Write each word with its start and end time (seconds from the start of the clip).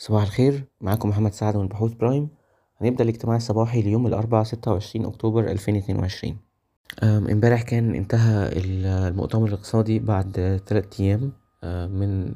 صباح 0.00 0.22
الخير 0.22 0.64
معاكم 0.80 1.08
محمد 1.08 1.32
سعد 1.32 1.56
من 1.56 1.68
بحوث 1.68 1.92
برايم. 1.92 2.28
هنبدأ 2.80 3.04
الاجتماع 3.04 3.36
الصباحي 3.36 3.82
ليوم 3.82 4.06
الأربعاء 4.06 4.44
ستة 4.44 4.72
وعشرين 4.72 5.04
أكتوبر 5.04 5.50
ألفين 5.50 5.76
اتنين 5.76 5.98
وعشرين. 5.98 6.36
امبارح 7.02 7.62
كان 7.62 7.94
انتهى 7.94 8.50
المؤتمر 8.56 9.48
الاقتصادي 9.48 9.98
بعد 9.98 10.60
تلات 10.66 11.00
أيام 11.00 11.32
من 11.98 12.32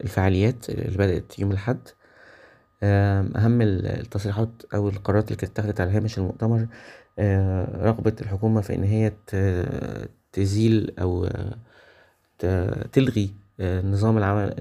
الفعاليات 0.00 0.70
اللي 0.70 0.98
بدأت 0.98 1.38
يوم 1.38 1.50
الأحد. 1.50 1.78
أهم 2.82 3.62
التصريحات 3.62 4.62
أو 4.74 4.88
القرارات 4.88 5.24
اللي 5.24 5.36
كانت 5.36 5.58
اتخدت 5.58 5.80
على 5.80 5.90
هامش 5.90 6.18
المؤتمر 6.18 6.66
رغبة 7.84 8.16
الحكومة 8.20 8.60
في 8.60 8.74
إن 8.74 8.84
هي 8.84 9.12
تزيل 10.32 10.92
أو 10.98 11.28
تلغي 12.92 13.30
نظام 13.60 14.18
العمل 14.18 14.54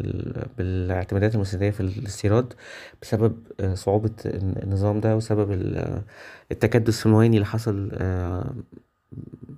بالاعتمادات 0.58 1.36
المستندية 1.36 1.70
في 1.72 1.80
الاستيراد 1.82 2.54
بسبب 3.02 3.38
صعوبة 3.74 4.12
النظام 4.26 5.00
ده 5.00 5.16
وسبب 5.16 5.52
التكدس 6.52 7.06
المواني 7.06 7.36
اللي 7.38 7.46
حصل 7.46 7.90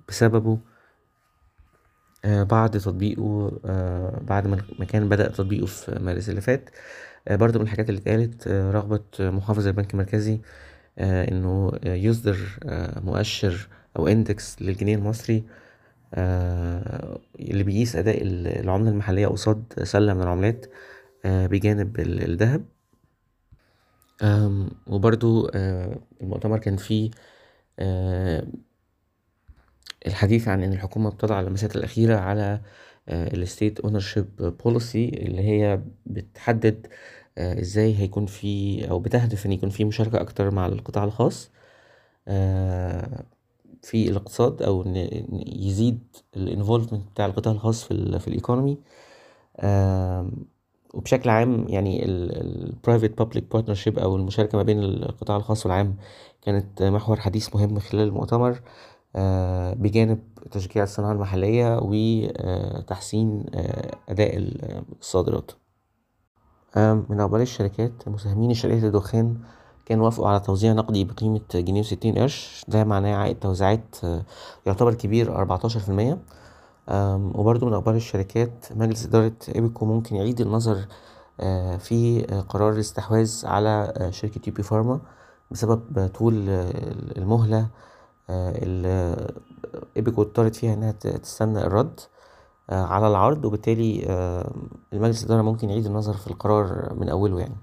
بسببه 0.08 0.58
بعد 2.24 2.70
تطبيقه 2.70 3.50
بعد 4.26 4.46
ما 4.78 4.84
كان 4.88 5.08
بدأ 5.08 5.28
تطبيقه 5.28 5.66
في 5.66 5.98
مارس 6.02 6.28
اللي 6.28 6.40
فات 6.40 6.70
برضه 7.30 7.58
من 7.58 7.64
الحاجات 7.64 7.88
اللي 7.90 8.00
اتقالت 8.00 8.48
رغبة 8.48 9.00
محافظ 9.20 9.66
البنك 9.66 9.92
المركزي 9.94 10.40
إنه 10.98 11.72
يصدر 11.84 12.38
مؤشر 13.04 13.68
أو 13.96 14.08
index 14.08 14.62
للجنيه 14.62 14.96
المصري 14.96 15.44
اللي 16.14 17.62
بيقيس 17.64 17.96
أداء 17.96 18.18
العملة 18.22 18.90
المحلية 18.90 19.26
قصاد 19.26 19.64
سلة 19.82 20.14
من 20.14 20.22
العملات 20.22 20.66
بجانب 21.24 22.00
الدهب 22.00 22.64
وبرضه 24.86 25.50
المؤتمر 26.22 26.58
كان 26.58 26.76
فيه 26.76 27.10
الحديث 30.06 30.48
عن 30.48 30.62
إن 30.62 30.72
الحكومة 30.72 31.10
بتضع 31.10 31.40
اللمسات 31.40 31.76
الأخيرة 31.76 32.16
على 32.16 32.60
ال 33.08 33.20
state 33.20 33.80
ownership 33.80 34.26
policy 34.64 35.08
اللي 35.08 35.42
هي 35.42 35.80
بتحدد 36.06 36.86
إزاي 37.38 37.96
هيكون 37.98 38.26
في 38.26 38.84
أو 38.90 38.98
بتهدف 39.00 39.46
إن 39.46 39.52
يكون 39.52 39.70
في 39.70 39.84
مشاركة 39.84 40.20
أكتر 40.20 40.50
مع 40.50 40.66
القطاع 40.66 41.04
الخاص. 41.04 41.50
في 43.82 44.08
الاقتصاد 44.08 44.62
أو 44.62 44.82
إن 44.82 44.96
يزيد 45.46 46.16
الانفولفمنت 46.36 47.10
بتاع 47.10 47.26
القطاع 47.26 47.52
الخاص 47.52 47.84
في 47.84 48.18
في 48.18 48.28
الإيكونومي 48.28 48.78
وبشكل 50.94 51.30
عام 51.30 51.68
يعني 51.68 52.04
ال 52.04 52.72
private 52.88 53.22
public 53.24 53.42
partnership 53.56 53.98
أو 53.98 54.16
المشاركة 54.16 54.58
ما 54.58 54.62
بين 54.62 54.82
القطاع 54.82 55.36
الخاص 55.36 55.66
والعام 55.66 55.96
كانت 56.42 56.82
محور 56.82 57.20
حديث 57.20 57.54
مهم 57.56 57.78
خلال 57.78 58.08
المؤتمر 58.08 58.60
بجانب 59.74 60.18
تشجيع 60.50 60.82
الصناعة 60.82 61.12
المحلية 61.12 61.78
وتحسين 61.82 63.44
أداء 64.08 64.36
الصادرات. 65.00 65.50
من 66.76 67.20
أخبار 67.20 67.40
الشركات 67.40 68.08
مساهمين 68.08 68.54
شركات 68.54 68.84
الدخان 68.84 69.38
كانوا 69.88 70.04
وافقوا 70.04 70.28
على 70.28 70.40
توزيع 70.40 70.72
نقدي 70.72 71.04
بقيمة 71.04 71.40
جنيه 71.54 71.80
وستين 71.80 72.18
قرش. 72.18 72.64
ده 72.68 72.84
معناه 72.84 73.16
عائد 73.16 73.38
توزيعات 73.38 73.96
يعتبر 74.66 74.94
كبير 74.94 75.36
أربعتاشر 75.36 75.80
في 75.80 75.88
المية. 75.88 76.18
وبرضه 77.34 77.66
من 77.66 77.74
أخبار 77.74 77.94
الشركات 77.94 78.66
مجلس 78.76 79.06
إدارة 79.06 79.32
إيبكو 79.54 79.84
ممكن 79.84 80.16
يعيد 80.16 80.40
النظر 80.40 80.78
في 81.78 82.26
قرار 82.48 82.72
الاستحواذ 82.72 83.46
على 83.46 83.94
شركة 84.10 84.40
UP 84.46 84.62
Pharma 84.62 85.00
بسبب 85.50 86.10
طول 86.14 86.48
المهلة 87.16 87.66
اللي 88.30 89.16
إيبكو 89.96 90.22
اضطرت 90.22 90.56
فيها 90.56 90.74
إنها 90.74 90.92
تستنى 90.92 91.58
الرد 91.58 92.00
على 92.70 93.08
العرض. 93.08 93.44
وبالتالي 93.44 94.06
المجلس 94.92 95.20
الإدارة 95.22 95.42
ممكن 95.42 95.70
يعيد 95.70 95.86
النظر 95.86 96.12
في 96.12 96.26
القرار 96.26 96.94
من 96.94 97.08
أوله 97.08 97.40
يعني. 97.40 97.56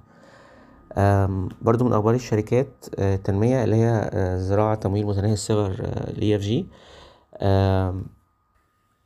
برضو 1.61 1.85
من 1.85 1.93
أخبار 1.93 2.13
الشركات 2.15 2.67
التنمية 2.99 3.63
اللي 3.63 3.75
هي 3.75 4.09
ذراع 4.39 4.75
تمويل 4.75 5.05
متناهي 5.05 5.33
الصغر 5.33 5.75
ل 5.81 6.39
EFG 6.39 6.65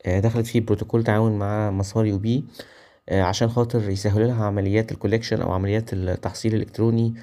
دخلت 0.08 0.48
في 0.48 0.60
بروتوكول 0.60 1.04
تعاون 1.04 1.40
مع 1.40 1.72
مصاري 1.72 2.06
و 2.06 2.18
Bee 2.18 2.46
عشان 3.12 3.50
خاطر 3.50 3.90
يسهلوا 3.90 4.28
لها 4.28 4.46
عمليات 4.46 4.92
ال 4.92 4.96
collection 4.96 5.42
أو 5.42 5.52
عمليات 5.52 5.94
التحصيل 5.94 6.56
الإلكتروني 6.56 7.14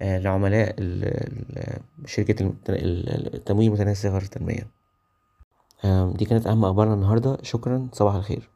لعملاء 0.00 0.74
شركة 2.06 2.52
التمويل 2.68 3.70
متناهي 3.72 3.92
الصغر 3.92 4.22
التنمية 4.22 4.66
دي 6.16 6.24
كانت 6.24 6.46
أهم 6.46 6.64
أخبارنا 6.64 6.94
النهاردة. 6.94 7.38
شكرا. 7.42 7.88
صباح 7.92 8.14
الخير. 8.14 8.55